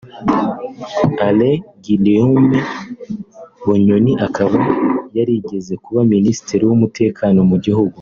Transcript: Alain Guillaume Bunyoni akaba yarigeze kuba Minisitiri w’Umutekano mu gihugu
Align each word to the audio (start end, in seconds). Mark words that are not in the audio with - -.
Alain 1.27 1.61
Guillaume 1.83 2.45
Bunyoni 3.63 4.11
akaba 4.27 4.59
yarigeze 5.15 5.73
kuba 5.83 5.99
Minisitiri 6.13 6.63
w’Umutekano 6.69 7.39
mu 7.51 7.57
gihugu 7.65 7.89